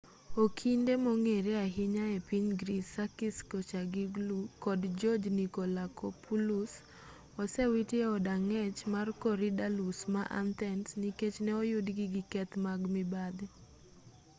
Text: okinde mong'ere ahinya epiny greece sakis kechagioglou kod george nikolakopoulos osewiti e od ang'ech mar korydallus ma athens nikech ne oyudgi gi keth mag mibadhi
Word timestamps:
okinde 0.43 0.93
mong'ere 1.03 1.53
ahinya 1.65 2.05
epiny 2.17 2.47
greece 2.59 2.89
sakis 2.95 3.37
kechagioglou 3.49 4.43
kod 4.63 4.81
george 4.99 5.29
nikolakopoulos 5.39 6.71
osewiti 7.41 7.95
e 8.05 8.07
od 8.15 8.25
ang'ech 8.35 8.79
mar 8.93 9.07
korydallus 9.23 9.99
ma 10.13 10.23
athens 10.41 10.87
nikech 11.01 11.35
ne 11.45 11.51
oyudgi 11.61 12.05
gi 12.13 12.21
keth 12.31 12.53
mag 12.65 12.81
mibadhi 12.93 13.45